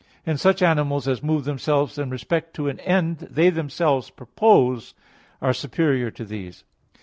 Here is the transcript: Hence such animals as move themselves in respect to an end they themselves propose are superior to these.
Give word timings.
Hence 0.25 0.41
such 0.41 0.63
animals 0.63 1.07
as 1.07 1.21
move 1.21 1.43
themselves 1.43 1.99
in 1.99 2.09
respect 2.09 2.55
to 2.55 2.67
an 2.67 2.79
end 2.79 3.19
they 3.19 3.51
themselves 3.51 4.09
propose 4.09 4.95
are 5.43 5.53
superior 5.53 6.09
to 6.09 6.25
these. 6.25 6.63